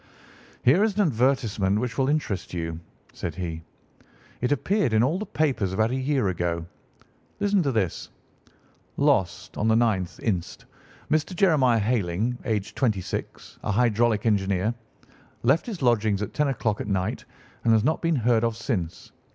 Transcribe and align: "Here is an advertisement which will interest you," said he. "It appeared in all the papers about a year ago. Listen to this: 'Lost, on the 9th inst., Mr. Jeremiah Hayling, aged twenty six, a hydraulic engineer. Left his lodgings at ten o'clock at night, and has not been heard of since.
"Here 0.63 0.83
is 0.83 0.95
an 0.95 1.01
advertisement 1.01 1.77
which 1.79 1.95
will 1.95 2.09
interest 2.09 2.55
you," 2.55 2.79
said 3.13 3.35
he. 3.35 3.61
"It 4.41 4.51
appeared 4.51 4.93
in 4.93 5.03
all 5.03 5.19
the 5.19 5.27
papers 5.27 5.73
about 5.73 5.91
a 5.91 5.95
year 5.95 6.27
ago. 6.29 6.65
Listen 7.39 7.61
to 7.61 7.71
this: 7.71 8.09
'Lost, 8.97 9.59
on 9.59 9.67
the 9.67 9.75
9th 9.75 10.17
inst., 10.21 10.65
Mr. 11.11 11.35
Jeremiah 11.35 11.77
Hayling, 11.77 12.35
aged 12.45 12.75
twenty 12.75 12.99
six, 13.01 13.59
a 13.63 13.71
hydraulic 13.73 14.25
engineer. 14.25 14.73
Left 15.43 15.67
his 15.67 15.83
lodgings 15.83 16.23
at 16.23 16.33
ten 16.33 16.47
o'clock 16.47 16.81
at 16.81 16.87
night, 16.87 17.25
and 17.63 17.71
has 17.71 17.83
not 17.83 18.01
been 18.01 18.15
heard 18.15 18.43
of 18.43 18.57
since. 18.57 19.11